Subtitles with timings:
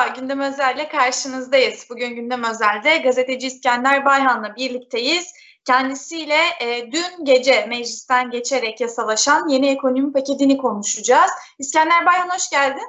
[0.00, 1.86] Merhaba, Gündem Özel'le karşınızdayız.
[1.90, 5.32] Bugün Gündem Özel'de gazeteci İskender Bayhan'la birlikteyiz.
[5.64, 11.30] Kendisiyle e, dün gece meclisten geçerek yasalaşan yeni ekonomi paketini konuşacağız.
[11.58, 12.88] İskender Bayhan hoş geldin.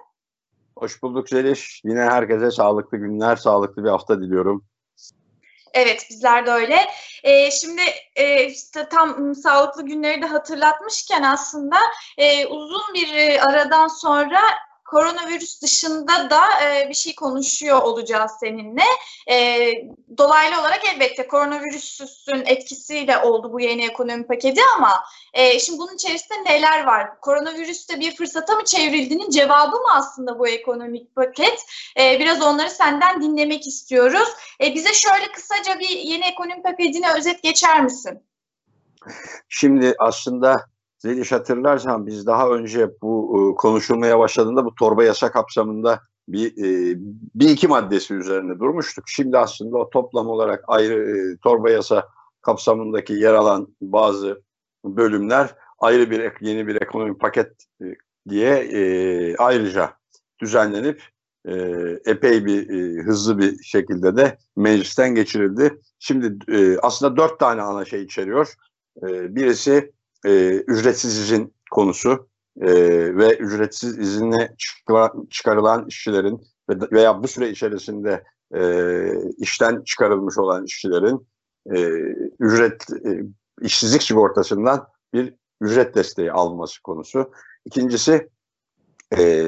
[0.78, 1.82] Hoş bulduk Zeliş.
[1.86, 4.66] Yine herkese sağlıklı günler, sağlıklı bir hafta diliyorum.
[5.74, 6.78] Evet bizler de öyle.
[7.24, 7.82] E, şimdi
[8.16, 11.78] e, işte tam sağlıklı günleri de hatırlatmışken aslında
[12.18, 14.40] e, uzun bir e, aradan sonra
[14.92, 18.84] koronavirüs dışında da e, bir şey konuşuyor olacağız seninle.
[19.30, 19.68] E,
[20.18, 26.44] dolaylı olarak elbette koronavirüsün etkisiyle oldu bu yeni ekonomi paketi ama e, şimdi bunun içerisinde
[26.46, 27.20] neler var?
[27.22, 31.66] Koronavirüste bir fırsata mı çevrildiğinin cevabı mı aslında bu ekonomik paket?
[32.00, 34.30] E, biraz onları senden dinlemek istiyoruz.
[34.64, 38.24] E, bize şöyle kısaca bir yeni ekonomi paketine özet geçer misin?
[39.50, 40.71] Şimdi aslında
[41.02, 46.98] Zeliş hatırlarsan biz daha önce bu e, konuşulmaya başladığında bu torba yasa kapsamında bir, e,
[47.36, 49.04] bir iki maddesi üzerine durmuştuk.
[49.08, 52.08] Şimdi aslında o toplam olarak ayrı e, torba yasa
[52.42, 54.42] kapsamındaki yer alan bazı
[54.86, 57.52] bölümler ayrı bir yeni bir ekonomik paket
[58.30, 59.94] diye ayrıca
[60.42, 61.04] düzenlenip
[62.06, 62.68] epey bir
[63.04, 65.82] hızlı bir şekilde de meclisten geçirildi.
[66.00, 66.38] Şimdi
[66.82, 68.54] aslında dört tane ana şey içeriyor.
[69.04, 69.92] birisi
[70.26, 72.30] e, ücretsiz izin konusu
[72.62, 72.72] e,
[73.18, 74.56] ve ücretsiz izinle
[75.30, 78.24] çıkarılan işçilerin veya bu süre içerisinde
[78.56, 78.62] e,
[79.38, 81.28] işten çıkarılmış olan işçilerin
[81.72, 81.80] e,
[82.40, 83.24] ücret e,
[83.62, 87.32] işsizlik sigortasından bir ücret desteği alması konusu.
[87.66, 88.30] İkincisi
[89.18, 89.46] e,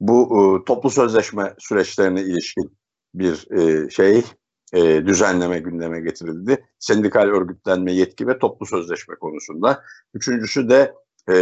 [0.00, 2.78] bu e, toplu sözleşme süreçlerine ilişkin
[3.14, 4.24] bir e, şey
[4.72, 6.66] e, düzenleme gündeme getirildi.
[6.78, 9.82] Sendikal örgütlenme yetki ve toplu sözleşme konusunda.
[10.14, 10.94] Üçüncüsü de
[11.28, 11.34] e,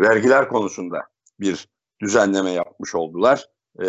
[0.00, 1.02] vergiler konusunda
[1.40, 1.68] bir
[2.02, 3.46] düzenleme yapmış oldular.
[3.82, 3.86] E,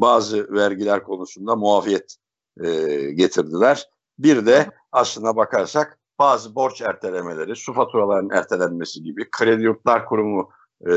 [0.00, 2.16] bazı vergiler konusunda muafiyet
[2.64, 2.70] e,
[3.10, 3.88] getirdiler.
[4.18, 10.50] Bir de aslına bakarsak bazı borç ertelemeleri, su faturalarının ertelenmesi gibi, kredi yurtlar kurumu
[10.80, 10.90] e,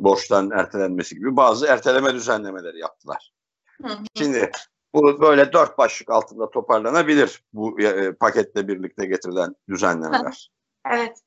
[0.00, 3.32] borçların ertelenmesi gibi bazı erteleme düzenlemeleri yaptılar.
[3.82, 3.98] Hı hı.
[4.14, 4.50] Şimdi
[4.94, 10.50] bu böyle dört başlık altında toparlanabilir bu e, paketle birlikte getirilen düzenlemeler.
[10.90, 11.18] Evet.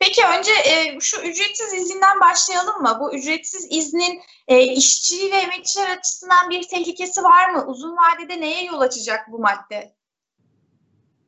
[0.00, 2.96] Peki önce e, şu ücretsiz izinden başlayalım mı?
[3.00, 7.66] Bu ücretsiz iznin e, işçi ve emekçiler açısından bir tehlikesi var mı?
[7.66, 9.94] Uzun vadede neye yol açacak bu madde?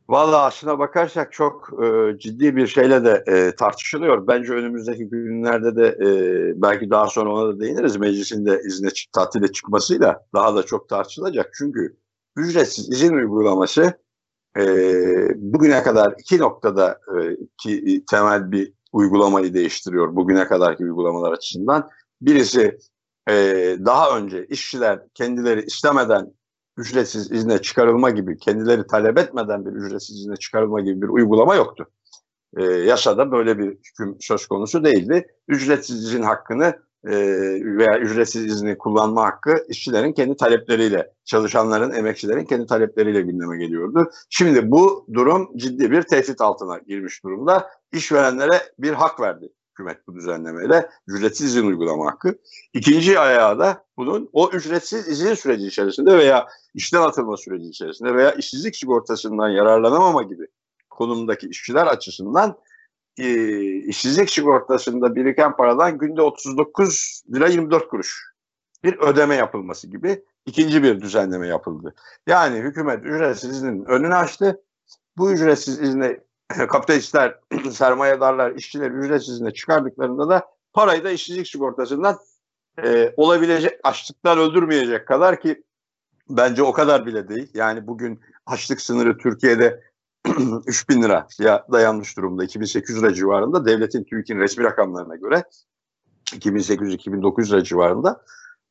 [0.09, 4.27] Valla aslına bakarsak çok e, ciddi bir şeyle de e, tartışılıyor.
[4.27, 6.09] Bence önümüzdeki günlerde de e,
[6.63, 7.97] belki daha sonra ona da değiniriz.
[7.97, 11.51] Meclisin de izne tatile çıkmasıyla daha da çok tartışılacak.
[11.59, 11.97] Çünkü
[12.37, 13.93] ücretsiz izin uygulaması
[14.59, 14.65] e,
[15.37, 21.89] bugüne kadar iki noktada e, ki temel bir uygulamayı değiştiriyor bugüne kadarki uygulamalar açısından.
[22.21, 22.79] Birisi
[23.29, 23.35] e,
[23.85, 26.33] daha önce işçiler kendileri istemeden
[26.77, 31.87] ücretsiz izne çıkarılma gibi, kendileri talep etmeden bir ücretsiz izne çıkarılma gibi bir uygulama yoktu.
[32.57, 35.27] E, yasada böyle bir hüküm söz konusu değildi.
[35.49, 36.65] Ücretsiz izin hakkını
[37.05, 37.13] e,
[37.79, 44.11] veya ücretsiz izni kullanma hakkı işçilerin kendi talepleriyle, çalışanların, emekçilerin kendi talepleriyle gündeme geliyordu.
[44.31, 47.71] Şimdi bu durum ciddi bir tehdit altına girmiş durumda.
[47.93, 52.39] İşverenlere bir hak verdi hükümet bu düzenlemeyle ücretsiz izin uygulama hakkı.
[52.73, 58.33] İkinci ayağı da bunun o ücretsiz izin süreci içerisinde veya işten atılma süreci içerisinde veya
[58.33, 60.47] işsizlik sigortasından yararlanamama gibi
[60.91, 62.59] konumdaki işçiler açısından
[63.19, 68.33] e, işsizlik sigortasında biriken paradan günde 39 lira 24 kuruş
[68.85, 71.95] bir ödeme yapılması gibi ikinci bir düzenleme yapıldı.
[72.27, 74.63] Yani hükümet ücretsiz iznin önünü açtı.
[75.17, 76.21] Bu ücretsiz izne
[76.69, 77.39] kapitalistler,
[77.71, 82.19] sermayedarlar, işçiler ücretsiz izne çıkardıklarında da parayı da işsizlik sigortasından
[82.85, 85.63] e, olabilecek açlıktan öldürmeyecek kadar ki
[86.31, 87.51] bence o kadar bile değil.
[87.55, 89.83] Yani bugün açlık sınırı Türkiye'de
[90.67, 95.45] 3000 lira ya dayanmış durumda 2800 lira civarında devletin TÜİK'in resmi rakamlarına göre
[96.27, 98.25] 2800-2900 lira civarında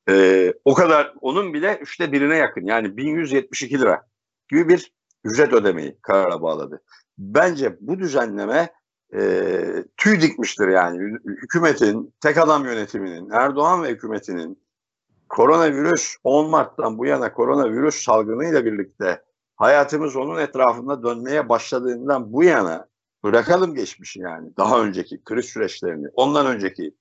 [0.10, 4.08] e, o kadar onun bile üçte birine yakın yani 1172 lira
[4.50, 6.82] gibi bir ücret ödemeyi karara bağladı.
[7.18, 8.74] Bence bu düzenleme
[9.16, 14.66] e, tüy dikmiştir yani hükümetin, tek adam yönetiminin, Erdoğan ve hükümetinin
[15.30, 19.24] koronavirüs 10 Mart'tan bu yana koronavirüs salgınıyla birlikte
[19.56, 22.88] hayatımız onun etrafında dönmeye başladığından bu yana
[23.24, 26.96] bırakalım geçmişi yani daha önceki kriz süreçlerini, ondan önceki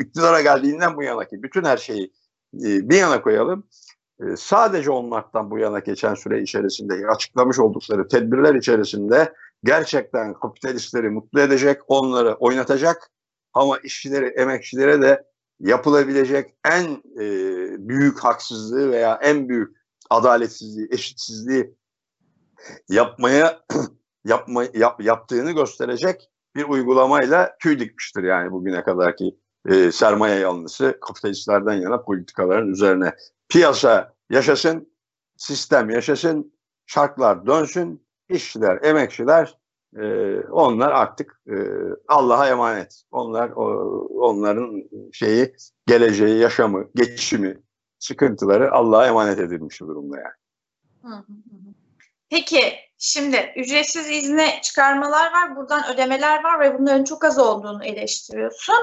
[0.00, 2.12] iktidara geldiğinden bu yanaki bütün her şeyi
[2.54, 3.66] e, bir yana koyalım.
[4.20, 11.10] E, sadece 10 Mart'tan bu yana geçen süre içerisinde açıklamış oldukları tedbirler içerisinde gerçekten kapitalistleri
[11.10, 13.10] mutlu edecek, onları oynatacak
[13.52, 15.24] ama işçileri, emekçilere de
[15.60, 17.28] yapılabilecek en e,
[17.88, 19.76] büyük haksızlığı veya en büyük
[20.10, 21.74] adaletsizliği, eşitsizliği
[22.88, 23.60] yapmaya
[24.24, 29.36] yapma, yap, yaptığını gösterecek bir uygulamayla tüy dikmiştir yani bugüne kadarki
[29.68, 33.14] e, sermaye yanlısı kapitalistlerden yana politikaların üzerine.
[33.48, 34.92] Piyasa yaşasın,
[35.36, 36.52] sistem yaşasın,
[36.86, 39.56] şartlar dönsün, işçiler, emekçiler
[39.96, 41.56] e, onlar artık e,
[42.08, 43.02] Allah'a emanet.
[43.10, 43.64] Onlar o,
[44.20, 44.82] onların
[45.12, 45.54] şeyi,
[45.86, 47.58] geleceği, yaşamı, geçişimi,
[47.98, 50.34] sıkıntıları Allah'a emanet edilmiş durumda yani.
[52.30, 58.74] Peki şimdi ücretsiz izne çıkarmalar var, buradan ödemeler var ve bunların çok az olduğunu eleştiriyorsun.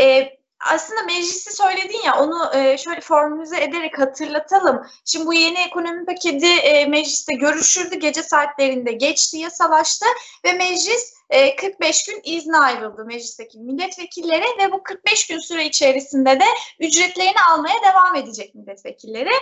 [0.00, 4.86] Ee, aslında meclisi söyledin ya onu e, şöyle formülize ederek hatırlatalım.
[5.04, 7.96] Şimdi bu yeni ekonomi paketi e, mecliste görüşüldü.
[7.96, 10.06] Gece saatlerinde geçti, yasalaştı
[10.44, 16.40] ve meclis e, 45 gün izne ayrıldı meclisteki milletvekilleri ve bu 45 gün süre içerisinde
[16.40, 16.44] de
[16.80, 19.34] ücretlerini almaya devam edecek milletvekilleri.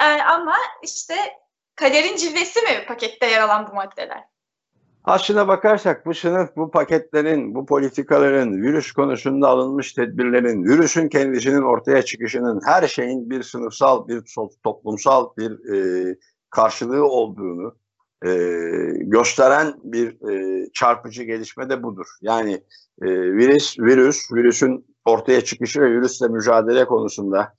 [0.00, 1.14] E, ama işte
[1.74, 4.35] kaderin cilvesi mi pakette yer alan bu maddeler?
[5.06, 12.02] Aslına bakarsak bu sınıf, bu paketlerin, bu politikaların, virüs konusunda alınmış tedbirlerin, virüsün kendisinin ortaya
[12.02, 14.22] çıkışının her şeyin bir sınıfsal, bir
[14.64, 16.16] toplumsal bir e,
[16.50, 17.76] karşılığı olduğunu
[18.24, 18.30] e,
[19.00, 22.06] gösteren bir e, çarpıcı gelişme de budur.
[22.20, 22.52] Yani
[23.02, 27.54] e, virüs, virüs, virüsün ortaya çıkışı ve virüsle mücadele konusunda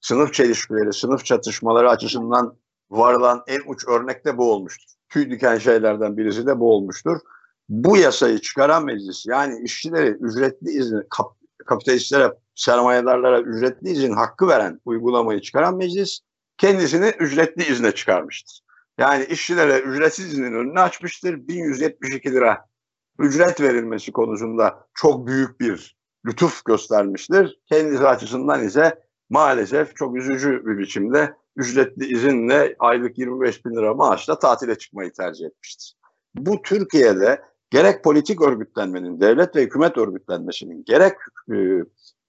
[0.00, 2.56] sınıf çelişkileri, sınıf çatışmaları açısından
[2.90, 7.18] varılan en uç örnek de bu olmuştur tüy diken şeylerden birisi de bu olmuştur.
[7.68, 11.26] Bu yasayı çıkaran meclis yani işçilere ücretli izin, kap,
[11.66, 16.20] kapitalistlere, sermayedarlara ücretli izin hakkı veren uygulamayı çıkaran meclis
[16.58, 18.60] kendisini ücretli izne çıkarmıştır.
[18.98, 21.48] Yani işçilere ücretsiz iznin önünü açmıştır.
[21.48, 22.66] 1172 lira
[23.18, 27.60] ücret verilmesi konusunda çok büyük bir lütuf göstermiştir.
[27.66, 28.98] Kendisi açısından ise
[29.30, 35.46] maalesef çok üzücü bir biçimde ücretli izinle aylık 25 bin lira maaşla tatile çıkmayı tercih
[35.46, 35.94] etmiştir.
[36.34, 41.12] Bu Türkiye'de gerek politik örgütlenmenin, devlet ve hükümet örgütlenmesinin, gerek
[41.52, 41.56] e,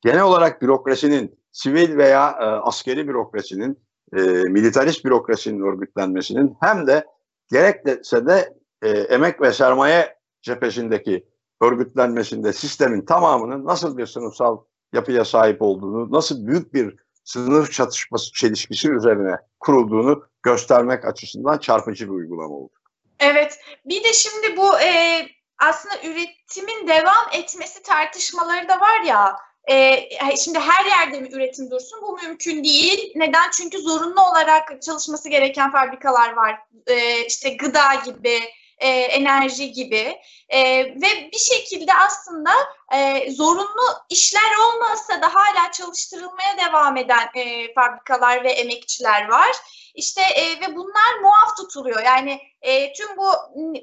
[0.01, 3.79] genel olarak bürokrasinin, sivil veya e, askeri bürokrasinin,
[4.15, 7.05] e, militarist bürokrasinin örgütlenmesinin hem de
[7.51, 11.25] gerekse de e, emek ve sermaye cephesindeki
[11.61, 14.57] örgütlenmesinde sistemin tamamının nasıl bir sınıfsal
[14.93, 22.11] yapıya sahip olduğunu, nasıl büyük bir sınıf çatışması çelişkisi üzerine kurulduğunu göstermek açısından çarpıcı bir
[22.11, 22.73] uygulama oldu.
[23.19, 25.21] Evet, bir de şimdi bu e,
[25.57, 29.37] aslında üretimin devam etmesi tartışmaları da var ya.
[29.69, 31.99] E, şimdi her yerde mi üretim dursun?
[32.01, 33.13] Bu mümkün değil.
[33.15, 33.51] Neden?
[33.51, 36.59] Çünkü zorunlu olarak çalışması gereken fabrikalar var.
[36.87, 38.39] E, işte gıda gibi,
[38.77, 42.51] e, enerji gibi e, ve bir şekilde aslında
[42.93, 49.55] e, zorunlu işler olmasa da hala çalıştırılmaya devam eden e, fabrikalar ve emekçiler var.
[49.93, 52.03] İşte e, ve bunlar muaf tutuluyor.
[52.03, 53.31] Yani e, tüm bu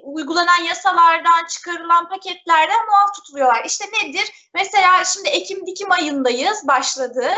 [0.03, 3.65] uygulanan yasalardan çıkarılan paketlerden muaf tutuluyorlar.
[3.65, 4.51] İşte nedir?
[4.55, 7.31] Mesela şimdi Ekim dikim ayındayız başladı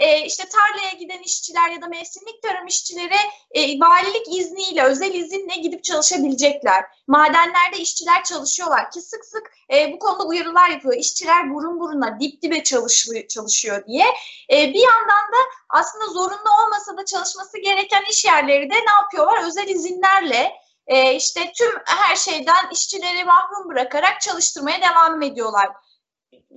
[0.00, 3.16] e, işte tarlaya giden işçiler ya da mevsimlik tarım işçileri
[3.50, 6.84] e, valilik izniyle, özel izinle gidip çalışabilecekler.
[7.06, 10.94] Madenlerde işçiler çalışıyorlar ki sık sık e, bu konuda uyarılar yapıyor.
[10.94, 14.06] İşçiler burun buruna, dip dibe çalışıyor, çalışıyor diye.
[14.52, 19.46] E, bir yandan da aslında zorunlu olmasa da çalışması gereken iş yerleri de ne yapıyorlar?
[19.46, 20.52] Özel izinlerle
[20.86, 25.68] e, işte tüm her şeyden işçileri mahrum bırakarak çalıştırmaya devam ediyorlar.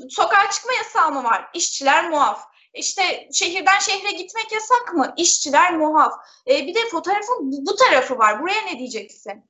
[0.10, 1.50] Sokağa çıkma yasağı mı var?
[1.54, 2.44] İşçiler muaf.
[2.74, 5.14] İşte şehirden şehre gitmek yasak mı?
[5.18, 6.14] İşçiler muhaf.
[6.48, 8.42] E, bir de fotoğrafın bu tarafı var.
[8.42, 9.44] Buraya ne diyeceksin?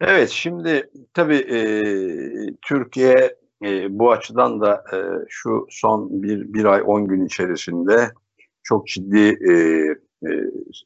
[0.00, 1.58] Evet şimdi tabii e,
[2.62, 4.98] Türkiye e, bu açıdan da e,
[5.28, 8.12] şu son bir, bir ay on gün içerisinde
[8.62, 9.54] çok ciddi e,
[10.26, 10.30] e,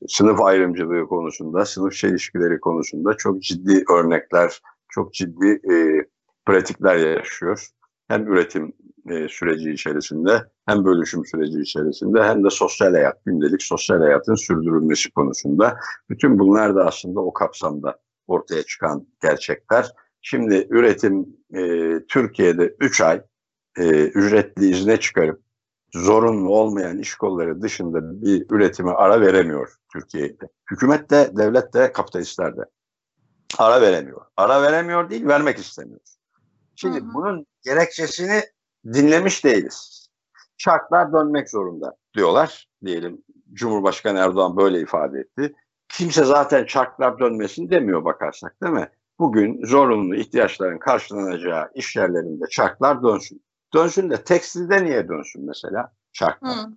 [0.08, 6.04] sınıf ayrımcılığı konusunda, sınıf çelişkileri konusunda çok ciddi örnekler, çok ciddi e,
[6.46, 7.68] pratikler yaşıyor.
[8.08, 8.72] Hem üretim
[9.10, 15.10] e, süreci içerisinde hem bölüşüm süreci içerisinde hem de sosyal hayat, gündelik sosyal hayatın sürdürülmesi
[15.10, 15.78] konusunda.
[16.10, 19.92] Bütün bunlar da aslında o kapsamda ortaya çıkan gerçekler.
[20.20, 23.22] Şimdi üretim e, Türkiye'de 3 ay
[23.78, 25.45] e, ücretli izne çıkarıp
[25.96, 30.48] zorunlu olmayan iş kolları dışında bir üretime ara veremiyor Türkiye'de.
[30.70, 32.64] Hükümet de, devlet de, kapitalistler de
[33.58, 34.20] ara veremiyor.
[34.36, 36.00] Ara veremiyor değil, vermek istemiyor.
[36.76, 37.14] Şimdi hı hı.
[37.14, 38.42] bunun gerekçesini
[38.92, 40.08] dinlemiş değiliz.
[40.58, 43.22] Şartlar dönmek zorunda diyorlar diyelim.
[43.52, 45.54] Cumhurbaşkanı Erdoğan böyle ifade etti.
[45.88, 48.88] Kimse zaten şartlar dönmesin demiyor bakarsak değil mi?
[49.18, 53.42] Bugün zorunlu ihtiyaçların karşılanacağı iş yerlerinde çarklar dönsün.
[53.76, 55.92] Dönsün de tekstilde niye dönsün mesela?
[56.12, 56.66] çarklar.
[56.66, 56.74] Hmm.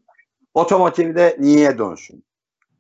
[0.53, 2.25] Otomotivde niye dönsün?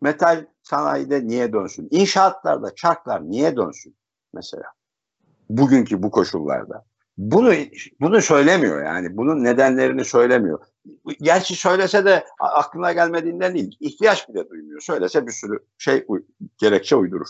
[0.01, 1.87] Metal sanayide niye dönsün?
[1.91, 3.95] İnşaatlarda çarklar niye dönsün
[4.33, 4.63] mesela?
[5.49, 6.85] Bugünkü bu koşullarda.
[7.17, 7.53] Bunu
[8.01, 9.17] bunu söylemiyor yani.
[9.17, 10.65] Bunun nedenlerini söylemiyor.
[11.21, 13.77] Gerçi söylese de aklına gelmediğinden değil.
[13.79, 14.81] ihtiyaç bile duymuyor.
[14.81, 16.05] Söylese bir sürü şey
[16.57, 17.29] gerekçe uydurur.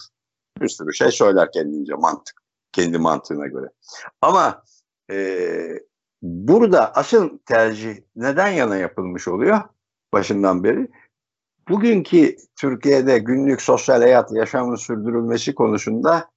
[0.61, 2.41] Bir sürü şey söyler kendince mantık.
[2.71, 3.69] Kendi mantığına göre.
[4.21, 4.63] Ama
[5.11, 5.17] e,
[6.21, 9.61] burada asıl tercih neden yana yapılmış oluyor?
[10.13, 10.87] Başından beri.
[11.69, 16.29] Bugünkü Türkiye'de günlük sosyal hayat yaşamın sürdürülmesi konusunda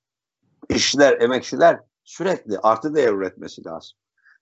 [0.69, 3.99] işçiler, emekçiler sürekli artı değer üretmesi lazım.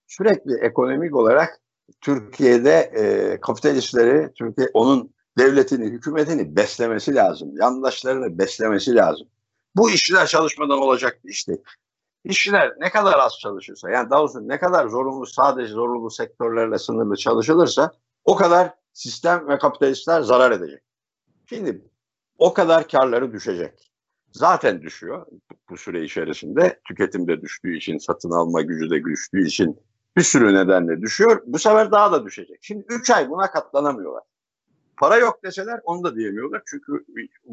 [0.07, 1.61] Sürekli ekonomik olarak
[2.01, 7.57] Türkiye'de e, kapitalistleri, Türkiye onun devletini, hükümetini beslemesi lazım.
[7.57, 9.29] Yandaşlarını beslemesi lazım.
[9.77, 11.61] Bu işçiler çalışmadan olacak bir iş değil.
[12.25, 17.17] İşçiler ne kadar az çalışırsa, yani daha doğrusu ne kadar zorunlu, sadece zorunlu sektörlerle sınırlı
[17.17, 17.93] çalışılırsa
[18.25, 20.83] o kadar sistem ve kapitalistler zarar edecek.
[21.47, 21.85] Şimdi
[22.39, 23.93] o kadar karları düşecek.
[24.33, 25.27] Zaten düşüyor
[25.71, 26.81] bu süre içerisinde.
[26.89, 29.81] Tüketimde düştüğü için, satın alma gücü de düştüğü için
[30.17, 31.43] bir sürü nedenle düşüyor.
[31.47, 32.59] Bu sefer daha da düşecek.
[32.63, 34.23] Şimdi 3 ay buna katlanamıyorlar.
[34.97, 36.63] Para yok deseler onu da diyemiyorlar.
[36.67, 37.05] Çünkü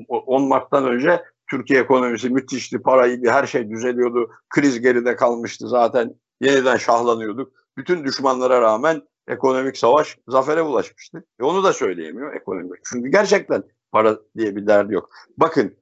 [0.10, 4.32] 10 Mart'tan önce Türkiye ekonomisi müthişti, para iyiydi, her şey düzeliyordu.
[4.50, 6.16] Kriz geride kalmıştı zaten.
[6.42, 7.54] Yeniden şahlanıyorduk.
[7.78, 11.26] Bütün düşmanlara rağmen ekonomik savaş zafere ulaşmıştı.
[11.40, 12.80] E onu da söyleyemiyor ekonomik.
[12.84, 15.10] Çünkü gerçekten para diye bir derdi yok.
[15.38, 15.78] Bakın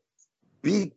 [0.66, 0.92] bir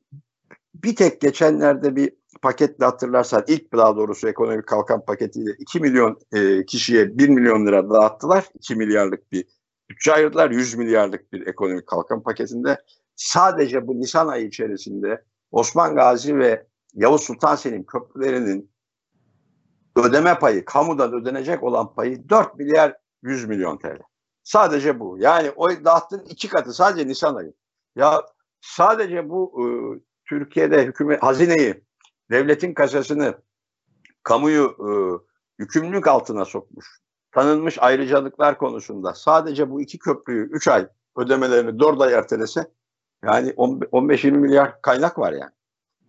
[0.74, 6.66] bir tek geçenlerde bir paketle hatırlarsan ilk daha doğrusu ekonomik kalkan paketiyle 2 milyon e,
[6.66, 8.44] kişiye 1 milyon lira dağıttılar.
[8.54, 9.44] 2 milyarlık bir
[9.90, 10.50] bütçe ayırdılar.
[10.50, 12.78] 100 milyarlık bir ekonomik kalkan paketinde.
[13.18, 18.70] Sadece bu Nisan ayı içerisinde Osman Gazi ve Yavuz Sultan Selim köprülerinin
[19.96, 23.98] ödeme payı, kamudan ödenecek olan payı 4 milyar 100 milyon TL.
[24.42, 25.16] Sadece bu.
[25.18, 27.52] Yani o dağıttığın iki katı sadece Nisan ayı.
[27.96, 28.22] Ya
[28.60, 29.64] sadece bu e,
[30.28, 31.84] Türkiye'de hükümet hazineyi,
[32.30, 33.38] devletin kasasını,
[34.22, 34.88] kamuyu e,
[35.58, 36.86] yükümlülük altına sokmuş.
[37.32, 42.77] Tanınmış ayrıcalıklar konusunda sadece bu iki köprüyü 3 ay ödemelerini 4 ay ertelese
[43.24, 45.52] yani 15-20 milyar kaynak var yani.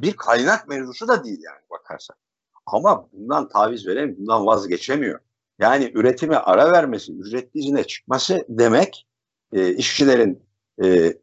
[0.01, 2.17] Bir kaynak mevzusu da değil yani bakarsak.
[2.65, 5.19] Ama bundan taviz veremiyor, bundan vazgeçemiyor.
[5.59, 9.07] Yani üretime ara vermesi, ücretli izine çıkması demek
[9.53, 10.43] e, işçilerin
[10.83, 11.13] e,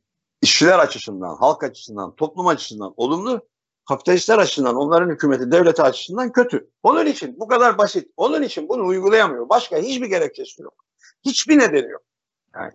[0.43, 3.49] işçiler açısından, halk açısından, toplum açısından olumlu,
[3.89, 6.71] kapitalistler açısından, onların hükümeti, devleti açısından kötü.
[6.83, 8.09] Onun için bu kadar basit.
[8.17, 9.49] Onun için bunu uygulayamıyor.
[9.49, 10.85] Başka hiçbir gerekçesi yok.
[11.25, 12.03] Hiçbir nedeni yok.
[12.55, 12.73] Yani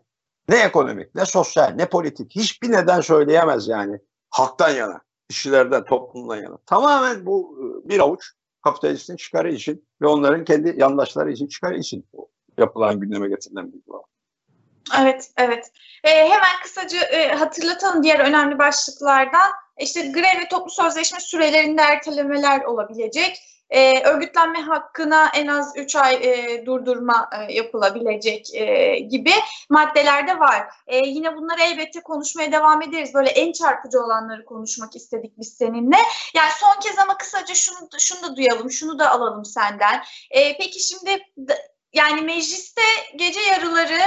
[0.51, 6.57] ne ekonomik, ne sosyal, ne politik hiçbir neden söyleyemez yani halktan yana, işçilerden, toplumdan yana.
[6.65, 8.31] Tamamen bu e, bir avuç
[8.63, 12.05] kapitalistin çıkarı için ve onların kendi yandaşları için çıkarı için
[12.57, 14.01] yapılan gündeme getirilen bir durum.
[15.01, 15.71] Evet, evet.
[16.03, 19.51] E, hemen kısaca e, hatırlatalım diğer önemli başlıklardan.
[19.79, 23.37] İşte grev ve toplu sözleşme sürelerinde ertelemeler olabilecek.
[23.71, 29.31] E, örgütlenme hakkına en az 3 ay e, durdurma e, yapılabilecek e, gibi
[29.69, 30.67] maddeler de var.
[30.87, 33.13] E, yine bunları elbette konuşmaya devam ederiz.
[33.13, 35.97] Böyle en çarpıcı olanları konuşmak istedik biz seninle.
[36.35, 40.03] Yani son kez ama kısaca şunu, şunu da duyalım, şunu da alalım senden.
[40.31, 41.19] E, peki şimdi
[41.93, 42.81] yani mecliste
[43.15, 43.99] gece yarıları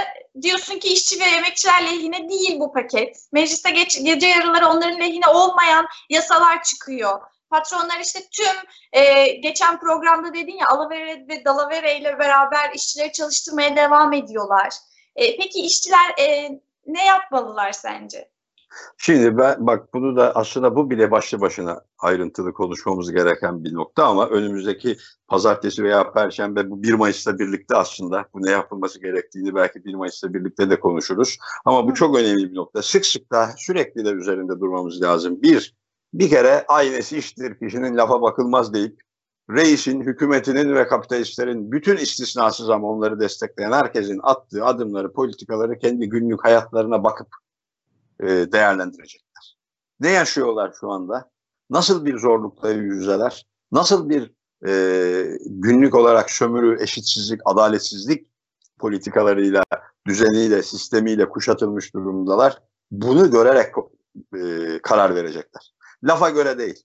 [0.42, 3.16] diyorsun ki işçi ve emekçiler lehine değil bu paket.
[3.33, 7.21] Mecliste geç, gece yarıları onların lehine olmayan yasalar çıkıyor.
[7.54, 8.56] Patronlar işte tüm
[8.92, 14.75] e, geçen programda dedin ya Alavere ve Dalavere ile beraber işçileri çalıştırmaya devam ediyorlar.
[15.16, 16.50] E, peki işçiler e,
[16.87, 18.28] ne yapmalılar sence?
[18.99, 24.04] Şimdi ben bak bunu da aslında bu bile başlı başına ayrıntılı konuşmamız gereken bir nokta
[24.04, 24.96] ama önümüzdeki
[25.28, 30.34] pazartesi veya perşembe bu 1 Mayıs'ta birlikte aslında bu ne yapılması gerektiğini belki 1 Mayıs'ta
[30.34, 31.38] birlikte de konuşuruz.
[31.64, 32.82] Ama bu çok önemli bir nokta.
[32.82, 35.42] Sık sık da sürekli de üzerinde durmamız lazım.
[35.42, 35.75] Bir,
[36.14, 39.00] bir kere aynesi iştir kişinin lafa bakılmaz deyip
[39.50, 46.44] reisin, hükümetinin ve kapitalistlerin bütün istisnasız ama onları destekleyen herkesin attığı adımları, politikaları kendi günlük
[46.44, 47.28] hayatlarına bakıp
[48.21, 49.56] e, değerlendirecekler.
[50.00, 51.30] Ne yaşıyorlar şu anda?
[51.71, 53.47] Nasıl bir zorlukla yüzeler?
[53.73, 54.33] Nasıl bir
[54.66, 58.26] e, günlük olarak sömürü, eşitsizlik, adaletsizlik
[58.78, 59.64] politikalarıyla,
[60.06, 62.62] düzeniyle, sistemiyle kuşatılmış durumdalar?
[62.90, 63.75] Bunu görerek
[64.35, 65.74] e, karar verecekler.
[66.04, 66.82] Lafa göre değil.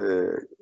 [0.00, 0.02] E,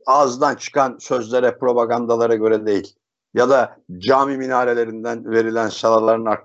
[0.06, 2.96] ağızdan çıkan sözlere, propagandalara göre değil
[3.34, 6.38] ya da cami minarelerinden verilen şalaların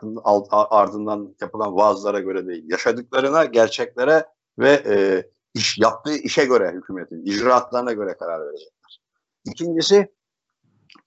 [0.51, 2.63] ardından yapılan vaazlara göre değil.
[2.68, 4.25] Yaşadıklarına, gerçeklere
[4.60, 9.01] ve e, iş yaptığı işe göre hükümetin, icraatlarına göre karar verecekler.
[9.46, 10.12] İkincisi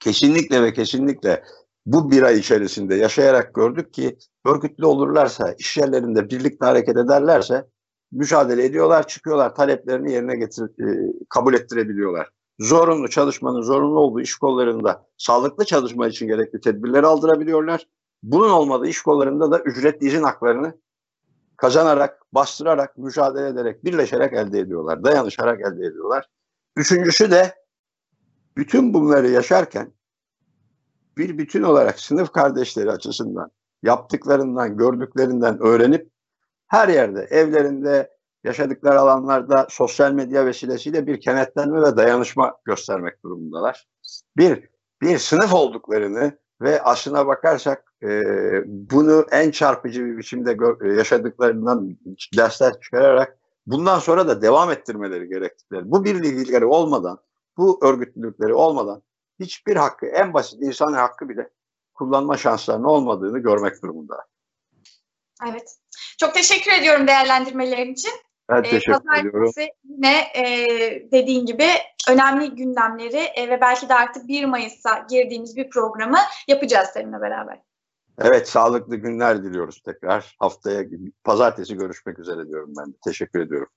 [0.00, 1.44] kesinlikle ve kesinlikle
[1.87, 7.66] bu bir ay içerisinde yaşayarak gördük ki örgütlü olurlarsa, iş yerlerinde birlikte hareket ederlerse
[8.12, 12.31] mücadele ediyorlar, çıkıyorlar, taleplerini yerine getir, e, kabul ettirebiliyorlar.
[12.59, 17.87] Zorunlu çalışmanın zorunlu olduğu iş kollarında sağlıklı çalışma için gerekli tedbirleri aldırabiliyorlar.
[18.23, 20.75] Bunun olmadığı iş kollarında da ücretli izin haklarını
[21.57, 25.05] kazanarak, bastırarak, mücadele ederek, birleşerek elde ediyorlar.
[25.05, 26.29] Dayanışarak elde ediyorlar.
[26.76, 27.55] Üçüncüsü de
[28.57, 29.93] bütün bunları yaşarken
[31.19, 33.50] bir bütün olarak sınıf kardeşleri açısından
[33.83, 36.11] yaptıklarından, gördüklerinden öğrenip
[36.71, 38.11] her yerde, evlerinde,
[38.45, 43.89] yaşadıkları alanlarda sosyal medya vesilesiyle bir kenetlenme ve dayanışma göstermek durumundalar.
[44.37, 44.69] Bir,
[45.03, 48.23] bir sınıf olduklarını ve aslına bakarsak e,
[48.67, 51.99] bunu en çarpıcı bir biçimde gör, yaşadıklarından
[52.37, 55.91] dersler çıkararak bundan sonra da devam ettirmeleri gerektikleri.
[55.91, 57.19] Bu birlikleri olmadan,
[57.57, 59.03] bu örgütlülükleri olmadan
[59.41, 61.50] hiçbir hakkı, en basit insan hakkı bile
[61.95, 64.29] kullanma şanslarının olmadığını görmek durumunda.
[65.49, 65.76] Evet.
[66.20, 68.12] Çok teşekkür ediyorum değerlendirmelerin için.
[68.50, 69.52] Ben ee, teşekkür ediyorum.
[69.85, 70.66] Yine e,
[71.12, 71.66] dediğin gibi
[72.09, 76.18] önemli gündemleri e, ve belki de artık 1 Mayıs'a girdiğimiz bir programı
[76.49, 77.59] yapacağız seninle beraber.
[78.18, 80.37] Evet, sağlıklı günler diliyoruz tekrar.
[80.38, 80.85] Haftaya,
[81.25, 82.97] pazartesi görüşmek üzere diyorum ben de.
[83.04, 83.68] Teşekkür ediyorum.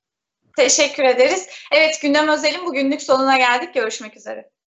[0.58, 1.48] Teşekkür ederiz.
[1.72, 3.74] Evet, gündem özelin bugünlük sonuna geldik.
[3.74, 4.50] Görüşmek üzere.